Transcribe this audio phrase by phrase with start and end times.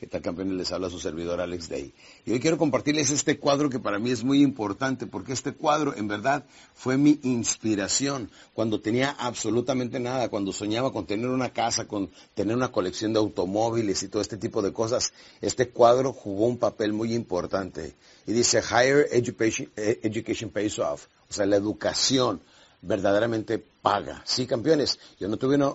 [0.00, 0.54] ¿Qué tal campeones?
[0.54, 1.92] Les habla su servidor Alex Day.
[2.24, 5.94] Y hoy quiero compartirles este cuadro que para mí es muy importante porque este cuadro
[5.94, 11.86] en verdad fue mi inspiración cuando tenía absolutamente nada, cuando soñaba con tener una casa,
[11.86, 15.12] con tener una colección de automóviles y todo este tipo de cosas.
[15.42, 17.94] Este cuadro jugó un papel muy importante.
[18.26, 21.08] Y dice, Higher Education, eh, education Pays Off.
[21.28, 22.40] O sea, la educación
[22.80, 24.22] verdaderamente paga.
[24.24, 25.74] Sí, campeones, yo no tuve una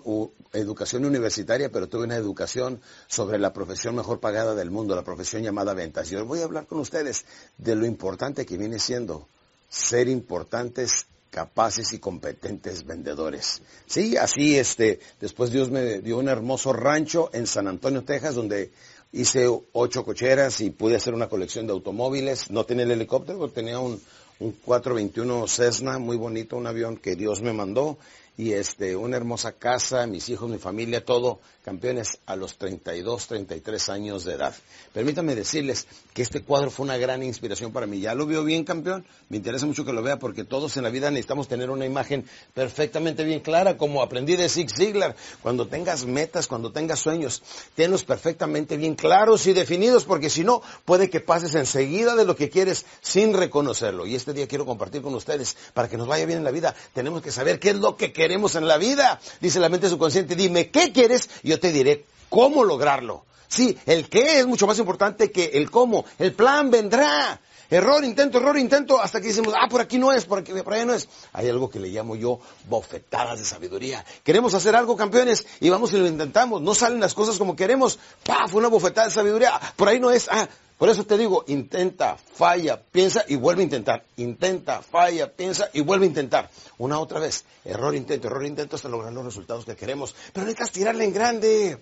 [0.53, 5.43] educación universitaria, pero tuve una educación sobre la profesión mejor pagada del mundo, la profesión
[5.43, 6.09] llamada ventas.
[6.09, 7.25] Yo voy a hablar con ustedes
[7.57, 9.27] de lo importante que viene siendo
[9.69, 13.61] ser importantes capaces y competentes vendedores.
[13.87, 18.71] Sí, así este, después Dios me dio un hermoso rancho en San Antonio, Texas, donde
[19.11, 22.51] hice ocho cocheras y pude hacer una colección de automóviles.
[22.51, 24.01] No tenía el helicóptero, tenía un,
[24.39, 27.97] un 421 Cessna, muy bonito, un avión que Dios me mandó.
[28.37, 33.89] Y este, una hermosa casa, mis hijos, mi familia, todo, campeones, a los 32, 33
[33.89, 34.53] años de edad.
[34.93, 38.01] Permítanme decirles que este cuadro fue una gran inspiración para mí.
[38.01, 39.05] ¿Ya lo vio bien, campeón?
[39.29, 42.25] Me interesa mucho que lo vea porque todos en la vida necesitamos tener una imagen
[42.53, 45.15] perfectamente bien clara, como aprendí de Zig Ziglar.
[45.41, 47.41] Cuando tengas metas, cuando tengas sueños,
[47.73, 52.35] tenlos perfectamente bien claros y definidos porque si no, puede que pases enseguida de lo
[52.35, 54.05] que quieres sin reconocerlo.
[54.05, 56.75] Y este día quiero compartir con ustedes, para que nos vaya bien en la vida,
[56.93, 59.19] tenemos que saber qué es lo que queremos en la vida.
[59.39, 63.25] Dice la mente subconsciente, dime qué quieres yo te diré cómo lograrlo.
[63.47, 66.05] Sí, el qué es mucho más importante que el cómo.
[66.19, 67.39] El plan vendrá.
[67.69, 70.73] Error, intento, error, intento, hasta que decimos, ah, por aquí no es, por aquí, por
[70.73, 71.09] allá no es.
[71.33, 74.05] Hay algo que le llamo yo bofetadas de sabiduría.
[74.23, 76.61] Queremos hacer algo, campeones, y vamos y lo intentamos.
[76.61, 77.97] No salen las cosas como queremos.
[78.23, 78.53] ¡Paf!
[78.53, 79.59] Una bofetada de sabiduría.
[79.75, 80.27] Por ahí no es.
[80.29, 80.47] Ah,
[80.77, 84.03] por eso te digo, intenta, falla, piensa y vuelve a intentar.
[84.17, 86.49] Intenta, falla, piensa y vuelve a intentar.
[86.77, 87.45] Una otra vez.
[87.63, 90.13] Error, intento, error, intento hasta lograr los resultados que queremos.
[90.33, 91.77] Pero que tirarle en grande.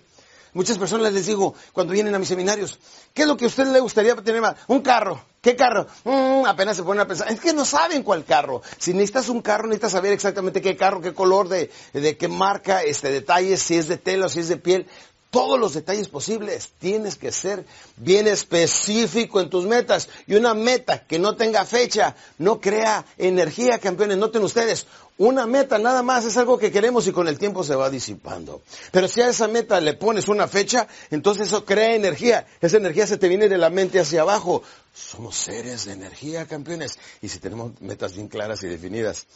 [0.52, 2.78] Muchas personas les digo, cuando vienen a mis seminarios,
[3.12, 4.54] ¿qué es lo que a usted le gustaría tener más?
[4.68, 5.20] Un carro.
[5.42, 5.88] ¿Qué carro?
[6.04, 7.28] Mm, apenas se ponen a pensar.
[7.32, 8.62] Es que no saben cuál carro.
[8.78, 12.84] Si necesitas un carro, necesitas saber exactamente qué carro, qué color, de, de qué marca,
[12.84, 14.86] este, detalles, si es de tela o si es de piel.
[15.34, 16.70] Todos los detalles posibles.
[16.78, 20.08] Tienes que ser bien específico en tus metas.
[20.28, 24.16] Y una meta que no tenga fecha, no crea energía, campeones.
[24.16, 24.86] Noten ustedes,
[25.18, 28.62] una meta nada más es algo que queremos y con el tiempo se va disipando.
[28.92, 32.46] Pero si a esa meta le pones una fecha, entonces eso crea energía.
[32.60, 34.62] Esa energía se te viene de la mente hacia abajo.
[34.94, 36.96] Somos seres de energía, campeones.
[37.22, 39.26] Y si tenemos metas bien claras y definidas,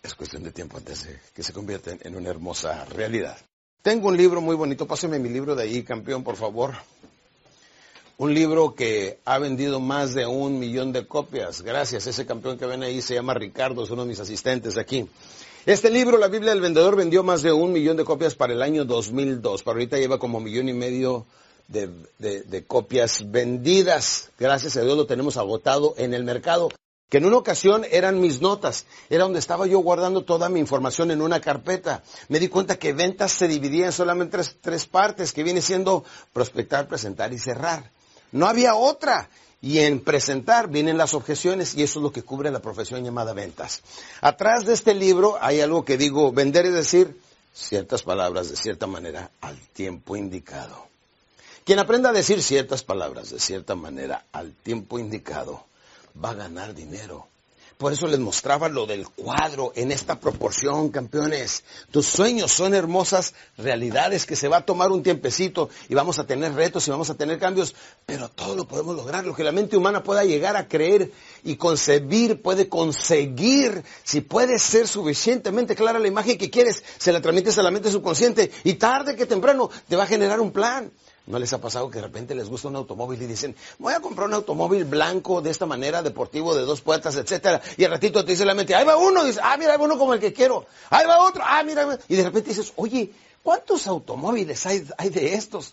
[0.00, 3.36] es cuestión de tiempo antes de que se convierten en una hermosa realidad.
[3.84, 6.72] Tengo un libro muy bonito, páseme mi libro de ahí, campeón, por favor.
[8.16, 11.60] Un libro que ha vendido más de un millón de copias.
[11.60, 15.06] Gracias, ese campeón que ven ahí se llama Ricardo, es uno de mis asistentes aquí.
[15.66, 18.62] Este libro, La Biblia del Vendedor, vendió más de un millón de copias para el
[18.62, 19.62] año 2002.
[19.62, 21.26] Para ahorita lleva como millón y medio
[21.68, 24.30] de, de, de copias vendidas.
[24.38, 26.70] Gracias a Dios lo tenemos agotado en el mercado
[27.08, 31.10] que en una ocasión eran mis notas, era donde estaba yo guardando toda mi información
[31.10, 32.02] en una carpeta.
[32.28, 36.04] Me di cuenta que ventas se dividían solamente en tres, tres partes, que viene siendo
[36.32, 37.90] prospectar, presentar y cerrar.
[38.32, 39.28] No había otra.
[39.60, 43.32] Y en presentar vienen las objeciones y eso es lo que cubre la profesión llamada
[43.32, 43.80] ventas.
[44.20, 47.18] Atrás de este libro hay algo que digo, vender es decir,
[47.54, 50.86] ciertas palabras de cierta manera al tiempo indicado.
[51.64, 55.64] Quien aprenda a decir ciertas palabras de cierta manera al tiempo indicado
[56.22, 57.28] va a ganar dinero.
[57.78, 61.64] Por eso les mostraba lo del cuadro en esta proporción, campeones.
[61.90, 66.26] Tus sueños son hermosas realidades que se va a tomar un tiempecito y vamos a
[66.26, 67.74] tener retos y vamos a tener cambios,
[68.06, 69.24] pero todo lo podemos lograr.
[69.24, 71.10] Lo que la mente humana pueda llegar a creer
[71.42, 77.20] y concebir, puede conseguir, si puede ser suficientemente clara la imagen que quieres, se la
[77.20, 80.92] transmites a la mente subconsciente y tarde que temprano te va a generar un plan.
[81.26, 84.00] ¿No les ha pasado que de repente les gusta un automóvil y dicen, voy a
[84.00, 87.62] comprar un automóvil blanco de esta manera, deportivo, de dos puertas, etcétera?
[87.78, 89.96] Y al ratito te dice la mente, ahí va uno, dice, ah, mira, hay uno
[89.96, 90.66] como el que quiero.
[90.90, 93.10] Ahí va otro, ah, mira, y de repente dices, oye,
[93.42, 95.72] ¿cuántos automóviles hay, hay de estos?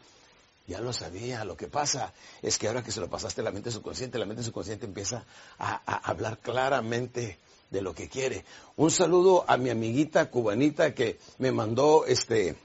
[0.67, 3.51] Ya lo sabía, lo que pasa es que ahora que se lo pasaste a la
[3.51, 5.25] mente subconsciente, la mente subconsciente empieza
[5.59, 7.39] a hablar claramente
[7.71, 8.45] de lo que quiere.
[8.77, 12.55] Un saludo a mi amiguita cubanita que me mandó este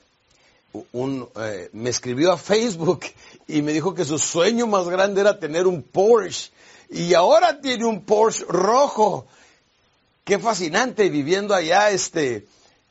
[0.93, 3.05] eh, me escribió a Facebook
[3.46, 6.50] y me dijo que su sueño más grande era tener un Porsche.
[6.90, 9.26] Y ahora tiene un Porsche rojo.
[10.25, 12.46] Qué fascinante viviendo allá este,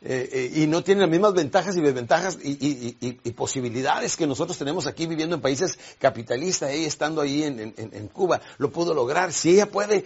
[0.08, 4.86] eh, eh, y no tiene las mismas ventajas y desventajas y, posibilidades que nosotros tenemos
[4.86, 9.34] aquí viviendo en países capitalistas, ella estando ahí en, en, Cuba, lo pudo lograr.
[9.34, 10.06] Si ella puede,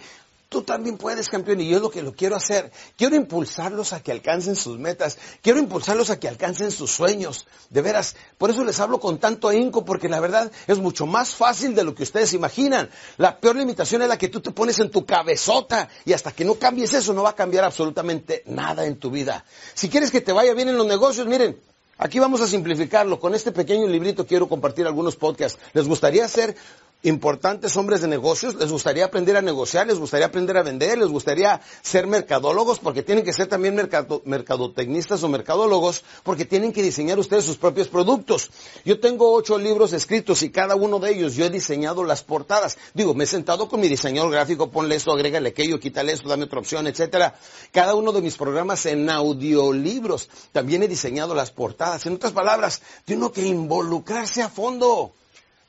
[0.50, 2.72] Tú también puedes, campeón, y yo es lo que lo quiero hacer.
[2.96, 5.16] Quiero impulsarlos a que alcancen sus metas.
[5.42, 7.46] Quiero impulsarlos a que alcancen sus sueños.
[7.68, 11.36] De veras, por eso les hablo con tanto ahínco, porque la verdad es mucho más
[11.36, 12.90] fácil de lo que ustedes imaginan.
[13.16, 16.44] La peor limitación es la que tú te pones en tu cabezota, y hasta que
[16.44, 19.44] no cambies eso, no va a cambiar absolutamente nada en tu vida.
[19.74, 21.60] Si quieres que te vaya bien en los negocios, miren,
[22.02, 23.20] Aquí vamos a simplificarlo.
[23.20, 25.58] Con este pequeño librito quiero compartir algunos podcasts.
[25.74, 26.56] ¿Les gustaría ser
[27.02, 31.08] importantes hombres de negocios, les gustaría aprender a negociar, les gustaría aprender a vender, les
[31.08, 36.82] gustaría ser mercadólogos, porque tienen que ser también mercado, mercadotecnistas o mercadólogos, porque tienen que
[36.82, 38.50] diseñar ustedes sus propios productos.
[38.84, 42.76] Yo tengo ocho libros escritos y cada uno de ellos yo he diseñado las portadas.
[42.92, 46.44] Digo, me he sentado con mi diseñador gráfico, ponle esto, agrégale aquello, quítale esto, dame
[46.44, 47.34] otra opción, etcétera.
[47.72, 52.04] Cada uno de mis programas en audiolibros también he diseñado las portadas.
[52.06, 55.12] En otras palabras, tiene que involucrarse a fondo.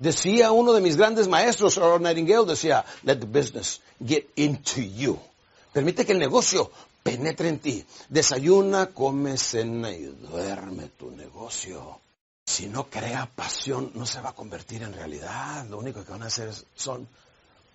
[0.02, 5.20] Decía uno de mis grandes maestros, Earl Nightingale, decía, let the business get into you.
[5.72, 6.72] Permite que el negocio
[7.04, 7.86] penetre en ti.
[8.10, 12.00] Desayuna, come, cena y duerme tu negocio.
[12.44, 15.68] Si no crea pasión, no se va a convertir en realidad.
[15.70, 17.08] Lo único que van a hacer son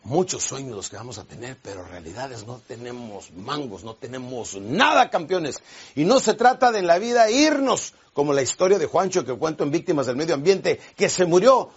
[0.02, 5.11] muchos sueños los que vamos a tener, pero realidades no tenemos mangos, no tenemos nada,
[5.11, 5.61] campeones.
[5.94, 9.32] Y no se trata de en la vida irnos, como la historia de Juancho que
[9.34, 11.70] cuento en Víctimas del Medio Ambiente, que se murió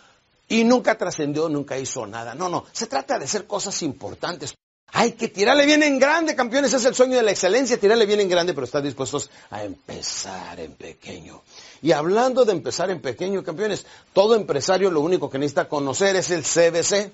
[0.50, 2.36] y nunca trascendió, nunca hizo nada.
[2.36, 4.56] No, no, se trata de hacer cosas importantes.
[4.92, 8.22] Hay que tirarle bien en grande, campeones, es el sueño de la excelencia, tirarle bien
[8.22, 11.44] en grande, pero estar dispuestos a empezar en pequeño.
[11.84, 16.31] Y hablando de empezar en pequeño, campeones, todo empresario lo único que necesita conocer es
[16.31, 17.12] el CBC.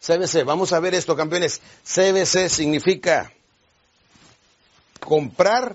[0.00, 1.60] CBC, vamos a ver esto, campeones.
[1.84, 3.32] CBC significa
[5.00, 5.74] comprar,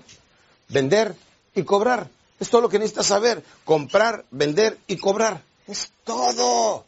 [0.68, 1.14] vender
[1.54, 2.08] y cobrar.
[2.40, 3.42] Es todo lo que necesitas saber.
[3.64, 5.42] Comprar, vender y cobrar.
[5.66, 6.84] Es todo.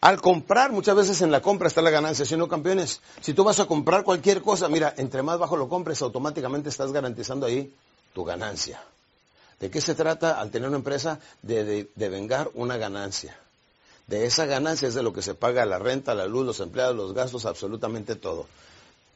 [0.00, 3.00] Al comprar, muchas veces en la compra está la ganancia, si no campeones.
[3.20, 6.92] Si tú vas a comprar cualquier cosa, mira, entre más bajo lo compres, automáticamente estás
[6.92, 7.72] garantizando ahí
[8.12, 8.80] tu ganancia.
[9.58, 11.18] ¿De qué se trata al tener una empresa?
[11.42, 13.38] De, vengar una ganancia.
[14.06, 16.94] De esa ganancia es de lo que se paga la renta, la luz, los empleados,
[16.94, 18.46] los gastos, absolutamente todo.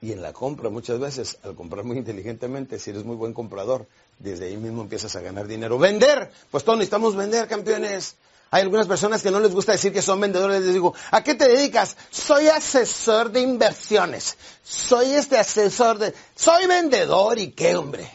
[0.01, 3.87] Y en la compra, muchas veces, al comprar muy inteligentemente, si eres muy buen comprador,
[4.19, 5.79] desde ahí mismo empiezas a ganar dinero.
[5.79, 8.17] Vender, pues todos necesitamos vender, campeones.
[8.53, 10.63] Hay algunas personas que no les gusta decir que son vendedores.
[10.63, 11.97] Les digo, ¿a qué te dedicas?
[12.11, 14.37] Soy asesor de inversiones.
[14.65, 16.13] Soy este asesor de...
[16.35, 18.11] Soy vendedor y qué hombre.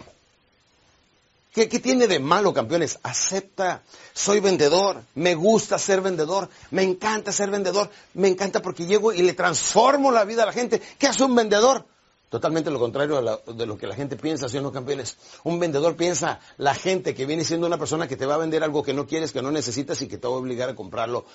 [1.53, 2.99] ¿Qué, ¿Qué, tiene de malo, campeones?
[3.01, 3.81] Acepta,
[4.13, 9.21] soy vendedor, me gusta ser vendedor, me encanta ser vendedor, me encanta porque llego y
[9.21, 10.81] le transformo la vida a la gente.
[10.99, 11.85] ¿Qué hace un vendedor?
[12.29, 15.15] Totalmente lo contrario de lo que la gente piensa, ¿sí o no, campeones?
[15.43, 18.63] Un vendedor piensa, la gente que viene siendo una persona que te va a vender
[18.63, 21.25] algo que no quieres, que no necesitas y que te va a obligar a comprarlo.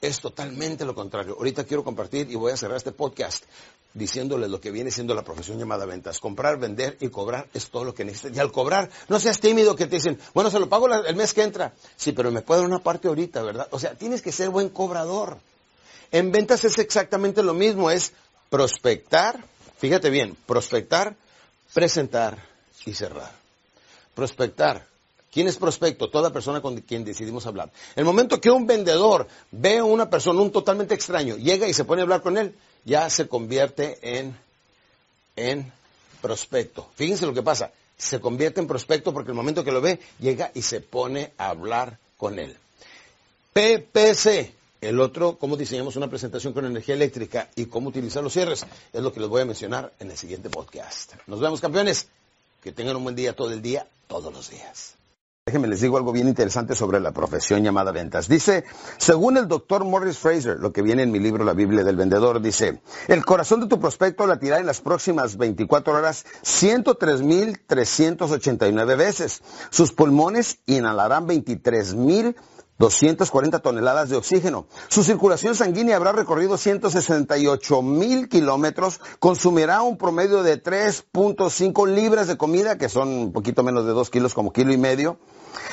[0.00, 1.36] Es totalmente lo contrario.
[1.38, 3.44] Ahorita quiero compartir y voy a cerrar este podcast
[3.94, 6.18] diciéndoles lo que viene siendo la profesión llamada ventas.
[6.18, 8.36] Comprar, vender y cobrar es todo lo que necesitas.
[8.36, 11.32] Y al cobrar, no seas tímido que te dicen, bueno, se lo pago el mes
[11.32, 11.72] que entra.
[11.96, 13.68] Sí, pero me puede dar una parte ahorita, ¿verdad?
[13.70, 15.38] O sea, tienes que ser buen cobrador.
[16.10, 18.12] En ventas es exactamente lo mismo, es
[18.50, 19.44] prospectar,
[19.78, 21.16] Fíjate bien, prospectar,
[21.72, 22.38] presentar
[22.86, 23.32] y cerrar.
[24.14, 24.86] Prospectar.
[25.32, 26.10] ¿Quién es prospecto?
[26.10, 27.70] Toda persona con quien decidimos hablar.
[27.96, 31.84] El momento que un vendedor ve a una persona, un totalmente extraño, llega y se
[31.84, 32.54] pone a hablar con él,
[32.84, 34.36] ya se convierte en,
[35.34, 35.72] en
[36.22, 36.88] prospecto.
[36.94, 37.72] Fíjense lo que pasa.
[37.96, 41.48] se convierte en prospecto porque el momento que lo ve, llega y se pone a
[41.48, 42.56] hablar con él.
[43.52, 44.52] PPC,
[44.84, 49.02] el otro, cómo diseñamos una presentación con energía eléctrica y cómo utilizar los cierres, es
[49.02, 51.14] lo que les voy a mencionar en el siguiente podcast.
[51.26, 52.08] Nos vemos, campeones.
[52.62, 54.94] Que tengan un buen día todo el día, todos los días.
[55.46, 58.28] Déjenme les digo algo bien interesante sobre la profesión llamada ventas.
[58.28, 58.64] Dice,
[58.96, 62.40] según el doctor Morris Fraser, lo que viene en mi libro La Biblia del Vendedor,
[62.40, 69.42] dice, el corazón de tu prospecto latirá en las próximas 24 horas 103.389 veces.
[69.68, 72.34] Sus pulmones inhalarán 23.000
[72.78, 74.66] 240 toneladas de oxígeno.
[74.88, 82.36] Su circulación sanguínea habrá recorrido 168 mil kilómetros, consumirá un promedio de 3.5 libras de
[82.36, 85.18] comida, que son un poquito menos de 2 kilos como kilo y medio.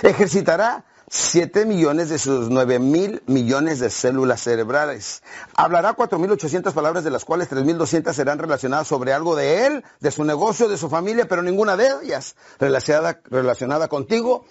[0.03, 5.23] Ejercitará 7 millones de sus 9 mil millones de células cerebrales.
[5.55, 10.23] Hablará 4.800 palabras, de las cuales 3.200 serán relacionadas sobre algo de él, de su
[10.23, 14.45] negocio, de su familia, pero ninguna de ellas relacionada, relacionada contigo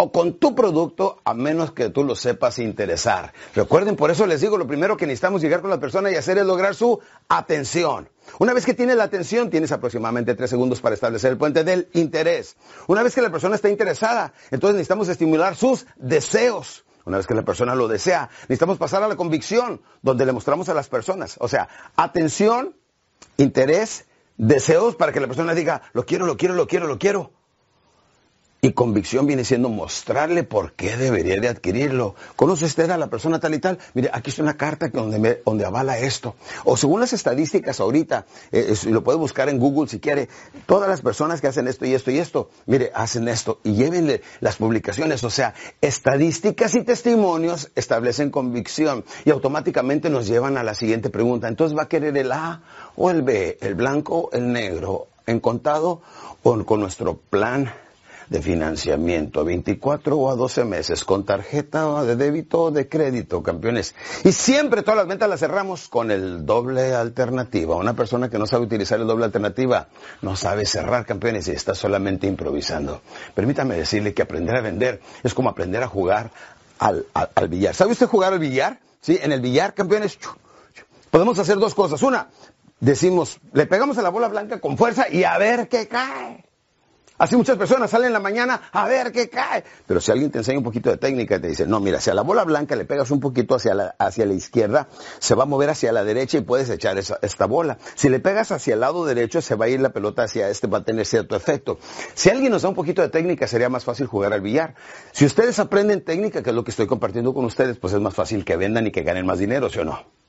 [0.00, 3.32] o con tu producto a menos que tú lo sepas interesar.
[3.52, 6.38] Recuerden, por eso les digo, lo primero que necesitamos llegar con la persona y hacer
[6.38, 8.08] es lograr su atención.
[8.38, 11.88] Una vez que tienes la atención, tienes aproximadamente tres segundos para establecer el puente del
[11.94, 12.56] interés.
[12.86, 16.84] Una vez que la persona está interesada, entonces necesitamos estimular sus deseos.
[17.04, 20.68] Una vez que la persona lo desea, necesitamos pasar a la convicción, donde le mostramos
[20.68, 21.38] a las personas.
[21.40, 22.76] O sea, atención,
[23.36, 27.32] interés, deseos para que la persona diga, lo quiero, lo quiero, lo quiero, lo quiero.
[28.60, 32.16] Y convicción viene siendo mostrarle por qué debería de adquirirlo.
[32.34, 33.78] ¿Conoce usted a la persona tal y tal?
[33.94, 36.34] Mire, aquí está una carta que donde, donde avala esto.
[36.64, 40.28] O según las estadísticas ahorita, eh, lo puede buscar en Google si quiere,
[40.66, 44.22] todas las personas que hacen esto y esto y esto, mire, hacen esto y llévenle
[44.40, 45.22] las publicaciones.
[45.22, 51.46] O sea, estadísticas y testimonios establecen convicción y automáticamente nos llevan a la siguiente pregunta.
[51.46, 52.62] Entonces va a querer el A
[52.96, 56.02] o el B, el blanco, el negro, en contado
[56.42, 57.72] o con nuestro plan
[58.30, 63.94] de financiamiento, 24 o a 12 meses, con tarjeta de débito o de crédito, campeones.
[64.24, 67.76] Y siempre todas las ventas las cerramos con el doble alternativa.
[67.76, 69.88] Una persona que no sabe utilizar el doble alternativa
[70.22, 73.00] no sabe cerrar, campeones, y está solamente improvisando.
[73.34, 76.30] Permítame decirle que aprender a vender es como aprender a jugar
[76.78, 77.74] al, al, billar.
[77.74, 78.80] ¿Sabe usted jugar al billar?
[79.00, 80.18] Sí, en el billar, campeones,
[81.10, 82.02] podemos hacer dos cosas.
[82.02, 82.28] Una,
[82.80, 86.47] decimos, le pegamos a la bola blanca con fuerza y a ver qué cae.
[87.18, 89.64] Así muchas personas salen en la mañana a ver qué cae.
[89.86, 92.10] Pero si alguien te enseña un poquito de técnica y te dice, no, mira, si
[92.10, 95.42] a la bola blanca le pegas un poquito hacia la, hacia la izquierda, se va
[95.42, 97.78] a mover hacia la derecha y puedes echar esa, esta bola.
[97.96, 100.68] Si le pegas hacia el lado derecho, se va a ir la pelota hacia este,
[100.68, 101.78] va a tener cierto efecto.
[102.14, 104.74] Si alguien nos da un poquito de técnica, sería más fácil jugar al billar.
[105.12, 108.14] Si ustedes aprenden técnica, que es lo que estoy compartiendo con ustedes, pues es más
[108.14, 110.27] fácil que vendan y que ganen más dinero, ¿sí o no?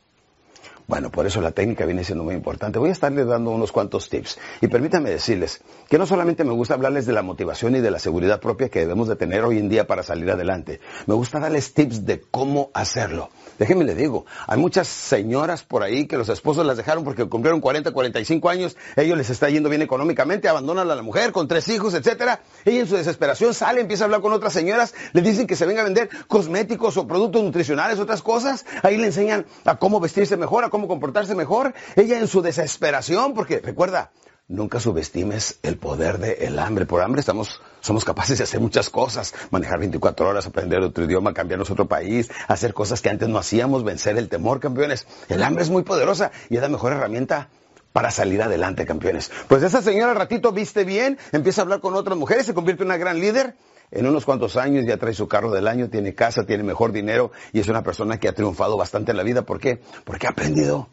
[0.89, 2.79] Bueno, por eso la técnica viene siendo muy importante.
[2.79, 4.39] Voy a estarles dando unos cuantos tips.
[4.59, 7.99] Y permítanme decirles que no solamente me gusta hablarles de la motivación y de la
[7.99, 10.79] seguridad propia que debemos de tener hoy en día para salir adelante.
[11.05, 13.29] Me gusta darles tips de cómo hacerlo.
[13.59, 17.61] Déjenme le digo, hay muchas señoras por ahí que los esposos las dejaron porque cumplieron
[17.61, 21.67] 40, 45 años, ellos les está yendo bien económicamente, abandonan a la mujer con tres
[21.67, 22.41] hijos, etcétera.
[22.65, 25.67] Ella en su desesperación sale, empieza a hablar con otras señoras, le dicen que se
[25.67, 28.65] venga a vender cosméticos o productos nutricionales, otras cosas.
[28.81, 31.73] Ahí le enseñan a cómo vestirse mejor, a cómo comportarse mejor.
[31.95, 34.11] Ella en su desesperación, porque recuerda,
[34.49, 36.87] Nunca subestimes el poder del hambre.
[36.87, 39.35] Por hambre estamos, somos capaces de hacer muchas cosas.
[39.51, 43.83] Manejar 24 horas, aprender otro idioma, cambiarnos otro país, hacer cosas que antes no hacíamos,
[43.83, 45.05] vencer el temor, campeones.
[45.27, 47.49] El hambre es muy poderosa y es la mejor herramienta
[47.93, 49.31] para salir adelante, campeones.
[49.47, 52.87] Pues esa señora ratito viste bien, empieza a hablar con otras mujeres, se convierte en
[52.87, 53.53] una gran líder.
[53.91, 57.31] En unos cuantos años ya trae su carro del año, tiene casa, tiene mejor dinero
[57.53, 59.41] y es una persona que ha triunfado bastante en la vida.
[59.41, 59.81] ¿Por qué?
[60.03, 60.89] Porque ha aprendido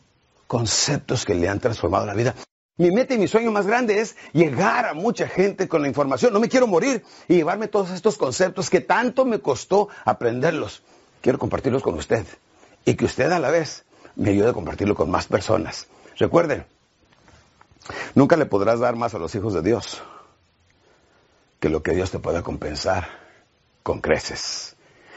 [0.46, 2.34] conceptos que le han transformado la vida.
[2.78, 6.32] Mi meta y mi sueño más grande es llegar a mucha gente con la información.
[6.32, 10.82] No me quiero morir y llevarme todos estos conceptos que tanto me costó aprenderlos.
[11.20, 12.24] Quiero compartirlos con usted
[12.84, 13.84] y que usted a la vez
[14.14, 15.86] me ayude a compartirlo con más personas.
[16.18, 16.64] Recuerden,
[18.14, 20.02] nunca le podrás dar más a los hijos de Dios
[21.60, 23.08] que lo que Dios te pueda compensar
[23.82, 24.76] con creces.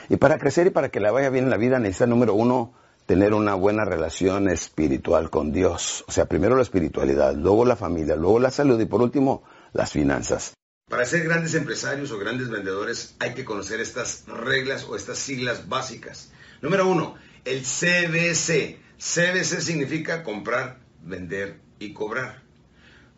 [0.09, 2.73] Y para crecer y para que le vaya bien en la vida necesita, número uno,
[3.05, 6.05] tener una buena relación espiritual con Dios.
[6.07, 9.43] O sea, primero la espiritualidad, luego la familia, luego la salud y por último
[9.73, 10.53] las finanzas.
[10.89, 15.69] Para ser grandes empresarios o grandes vendedores hay que conocer estas reglas o estas siglas
[15.69, 16.31] básicas.
[16.61, 17.15] Número uno,
[17.45, 18.79] el CBC.
[18.97, 22.43] CBC significa comprar, vender y cobrar.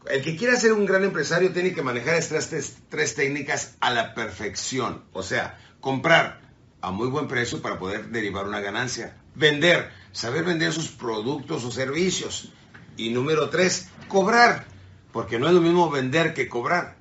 [0.10, 2.50] El que quiera ser un gran empresario tiene que manejar estas
[2.90, 5.04] tres, técnicas a la perfección.
[5.14, 6.42] O sea, comprar
[6.82, 11.72] a muy buen precio para poder derivar una ganancia Vender, saber vender sus productos o
[11.72, 12.52] servicios.
[12.98, 14.66] Y número tres, cobrar,
[15.14, 16.98] porque no es lo mismo vender que cobrar.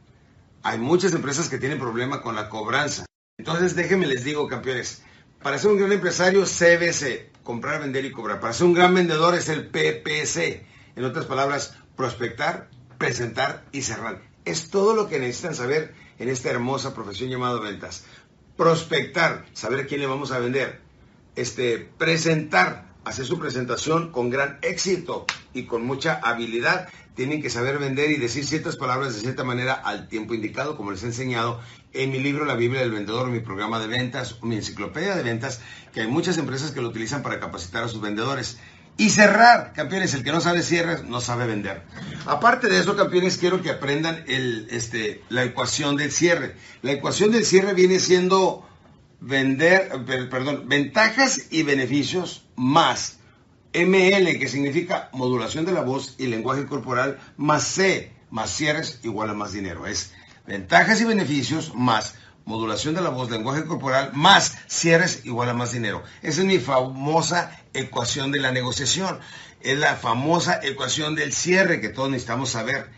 [0.63, 3.07] hay muchas empresas que tienen problema con la cobranza.
[3.39, 5.03] Entonces, déjenme les digo, campeones,
[5.43, 8.41] para ser un gran empresario, CBC, comprar, vender y cobrar.
[8.41, 10.67] Para ser un gran vendedor es el PPC.
[10.97, 12.69] En otras palabras, prospectar,
[13.01, 14.21] presentar y cerrar.
[14.45, 18.05] Es todo lo que necesitan saber en esta hermosa profesión llamada ventas.
[18.59, 20.81] Prospectar, saber quién le vamos a vender.
[21.35, 26.91] Este, presentar, hacer su presentación con gran éxito y con mucha habilidad.
[27.15, 30.91] Tienen que saber vender y decir ciertas palabras de cierta manera al tiempo indicado, como
[30.91, 31.59] les he enseñado
[31.95, 35.63] en mi libro La Biblia del Vendedor, mi programa de ventas, mi enciclopedia de ventas,
[35.95, 38.59] que hay muchas empresas que lo utilizan para capacitar a sus vendedores.
[39.01, 41.81] Y cerrar, campeones, el que no sabe cierre no sabe vender.
[42.27, 46.55] Aparte de eso, campeones, quiero que aprendan el, este, la ecuación del cierre.
[46.83, 48.69] La ecuación del cierre viene siendo
[49.19, 53.21] vender, perdón, ventajas y beneficios más
[53.73, 59.31] ML, que significa modulación de la voz y lenguaje corporal, más C, más cierres, igual
[59.31, 59.87] a más dinero.
[59.87, 60.13] Es
[60.47, 65.73] ventajas y beneficios más modulación de la voz, lenguaje corporal, más cierres, igual a más
[65.73, 66.03] dinero.
[66.23, 69.21] Esa es mi famosa ecuación de la negociación.
[69.61, 72.91] Es la famosa ecuación del cierre que todos necesitamos saber.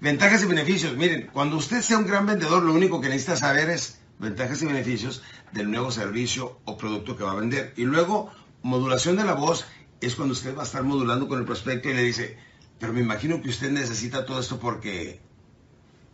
[0.00, 0.96] Ventajas y beneficios.
[0.96, 4.66] Miren, cuando usted sea un gran vendedor, lo único que necesita saber es ventajas y
[4.66, 7.72] beneficios del nuevo servicio o producto que va a vender.
[7.76, 8.30] Y luego,
[8.62, 9.64] modulación de la voz
[10.00, 12.38] es cuando usted va a estar modulando con el prospecto y le dice,
[12.78, 15.20] pero me imagino que usted necesita todo esto porque,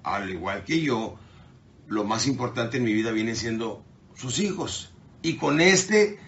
[0.02, 1.18] al igual que yo,
[1.86, 4.94] lo más importante en mi vida viene siendo sus hijos.
[5.22, 6.18] Y con este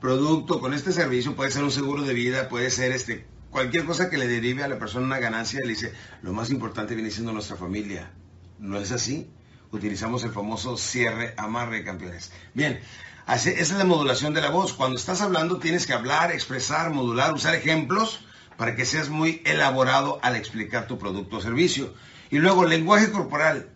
[0.00, 4.08] producto, con este servicio, puede ser un seguro de vida, puede ser este, cualquier cosa
[4.08, 5.92] que le derive a la persona una ganancia, le dice,
[6.22, 8.12] lo más importante viene siendo nuestra familia.
[8.58, 9.30] ¿No es así?
[9.72, 12.32] Utilizamos el famoso cierre amarre, campeones.
[12.54, 12.80] Bien,
[13.28, 14.72] esa es la modulación de la voz.
[14.72, 18.24] Cuando estás hablando tienes que hablar, expresar, modular, usar ejemplos
[18.56, 21.94] para que seas muy elaborado al explicar tu producto o servicio.
[22.30, 23.70] Y luego, lenguaje corporal.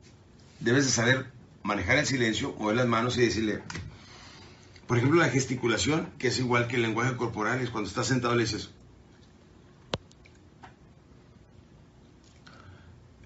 [0.61, 1.33] Debes de saber
[1.63, 3.63] manejar el silencio, mover las manos y decirle,
[4.87, 8.35] por ejemplo, la gesticulación, que es igual que el lenguaje corporal, es cuando estás sentado
[8.35, 8.71] le dices,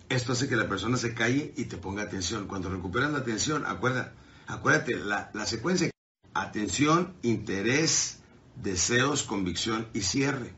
[0.09, 2.47] esto hace que la persona se calle y te ponga atención.
[2.47, 4.13] Cuando recuperas la atención, acuérdate,
[4.47, 5.91] acuérdate la, la secuencia,
[6.33, 8.21] atención, interés,
[8.57, 10.55] deseos, convicción y cierre.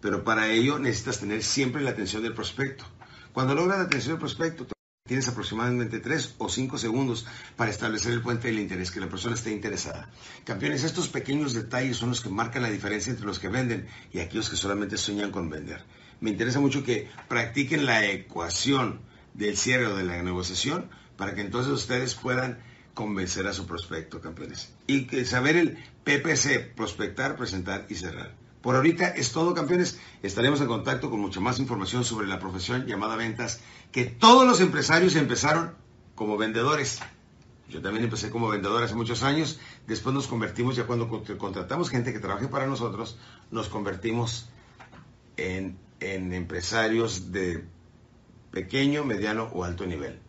[0.00, 2.84] Pero para ello necesitas tener siempre la atención del prospecto.
[3.32, 4.66] Cuando logras la atención del prospecto,
[5.12, 9.34] Tienes aproximadamente 3 o 5 segundos para establecer el puente del interés, que la persona
[9.34, 10.08] esté interesada.
[10.44, 14.20] Campeones, estos pequeños detalles son los que marcan la diferencia entre los que venden y
[14.20, 15.84] aquellos que solamente sueñan con vender.
[16.22, 19.02] Me interesa mucho que practiquen la ecuación
[19.34, 22.62] del cierre o de la negociación para que entonces ustedes puedan
[22.94, 24.72] convencer a su prospecto, campeones.
[24.86, 28.34] Y que saber el PPC, prospectar, presentar y cerrar.
[28.62, 29.98] Por ahorita es todo, campeones.
[30.22, 34.60] Estaremos en contacto con mucha más información sobre la profesión llamada ventas, que todos los
[34.60, 35.74] empresarios empezaron
[36.14, 37.00] como vendedores.
[37.68, 39.58] Yo también empecé como vendedor hace muchos años.
[39.88, 43.18] Después nos convertimos, ya cuando contratamos gente que trabaje para nosotros,
[43.50, 44.48] nos convertimos
[45.36, 47.64] en, en empresarios de
[48.52, 50.20] pequeño, mediano o alto nivel.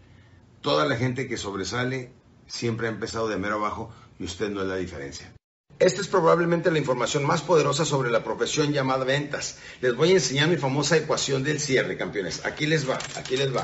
[0.61, 2.11] Toda la gente que sobresale
[2.47, 5.33] siempre ha empezado de mero abajo y usted no es la diferencia.
[5.83, 9.57] Esta es probablemente la información más poderosa sobre la profesión llamada ventas.
[9.81, 12.45] Les voy a enseñar mi famosa ecuación del cierre, campeones.
[12.45, 13.63] Aquí les va, aquí les va.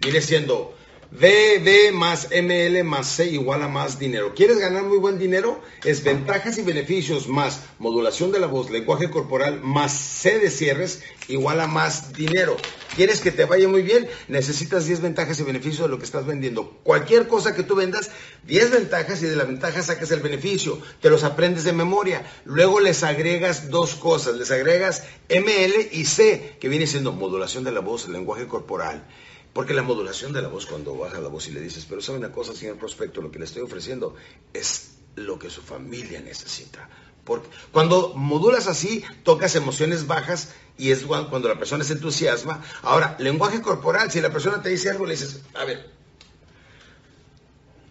[0.00, 0.76] Viene siendo
[1.16, 4.34] VB más ML más C igual a más dinero.
[4.34, 5.62] ¿Quieres ganar muy buen dinero?
[5.84, 11.04] Es ventajas y beneficios más modulación de la voz, lenguaje corporal más C de cierres
[11.28, 12.56] igual a más dinero.
[12.96, 14.08] ¿Quieres que te vaya muy bien?
[14.26, 16.80] Necesitas 10 ventajas y beneficios de lo que estás vendiendo.
[16.82, 18.10] Cualquier cosa que tú vendas,
[18.48, 20.80] 10 ventajas y de la ventaja sacas el beneficio.
[21.00, 22.28] Te los aprendes de memoria.
[22.44, 24.34] Luego les agregas dos cosas.
[24.34, 29.06] Les agregas ML y C, que viene siendo modulación de la voz, lenguaje corporal.
[29.54, 32.18] Porque la modulación de la voz, cuando baja la voz y le dices, pero sabe
[32.18, 34.16] una cosa, señor prospecto, lo que le estoy ofreciendo
[34.52, 36.88] es lo que su familia necesita.
[37.24, 42.62] Porque cuando modulas así, tocas emociones bajas y es cuando la persona se entusiasma.
[42.82, 45.88] Ahora, lenguaje corporal, si la persona te dice algo, le dices, a ver,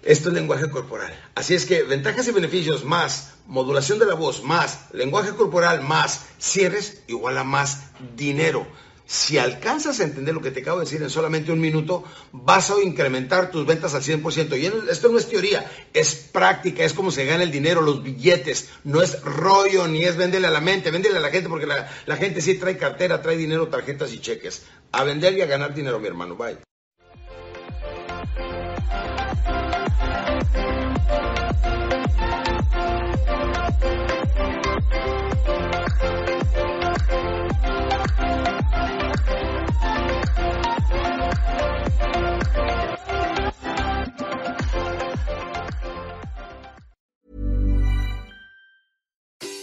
[0.04, 1.18] esto es lenguaje corporal.
[1.34, 6.26] Así es que ventajas y beneficios más modulación de la voz más lenguaje corporal más
[6.40, 8.68] cierres igual a más dinero.
[9.06, 12.72] Si alcanzas a entender lo que te acabo de decir en solamente un minuto, vas
[12.72, 14.58] a incrementar tus ventas al 100%.
[14.60, 18.70] Y esto no es teoría, es práctica, es como se gana el dinero, los billetes.
[18.84, 21.90] No es rollo ni es venderle a la mente, véndele a la gente porque la,
[22.06, 24.64] la gente sí trae cartera, trae dinero, tarjetas y cheques.
[24.92, 26.36] A vender y a ganar dinero, mi hermano.
[26.36, 26.73] Bye.